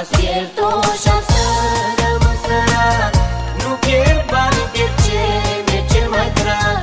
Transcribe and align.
Azi 0.00 0.16
pierd 0.16 0.58
o 0.58 0.80
șansă, 1.04 1.42
rămân 2.00 2.36
sărat 2.44 3.14
Nu 3.58 3.70
pierd 3.84 4.30
bani, 4.30 4.62
pierd 4.72 4.94
cele 5.04 5.78
ce 5.90 6.06
mai 6.12 6.30
drag 6.40 6.80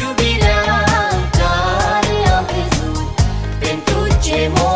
Iubirea 0.00 0.60
care 1.38 2.18
am 2.36 2.44
crezut 2.50 3.08
Pentru 3.58 4.18
ce 4.24 4.50
mor 4.54 4.75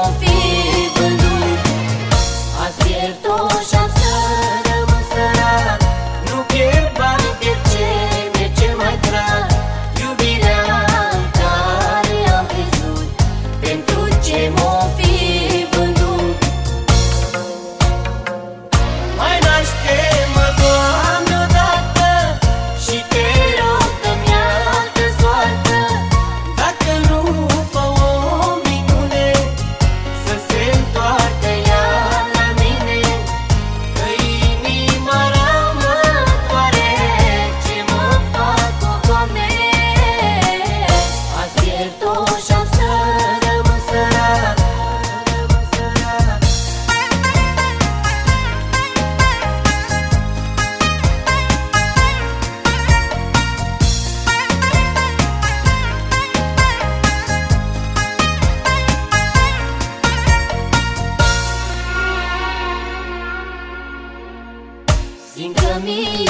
sin 65.40 65.54
camino. 65.54 66.29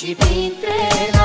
Și 0.00 0.14
printre 0.14 1.19